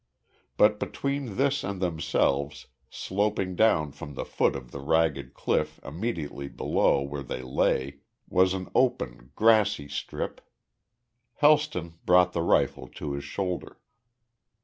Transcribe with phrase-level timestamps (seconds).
[0.57, 6.47] But between this and themselves, sloping down from the foot of the ragged cliff immediately
[6.49, 10.41] below where they lay, was an open, grassy strip.
[11.35, 13.77] Helston brought the rifle to his shoulder.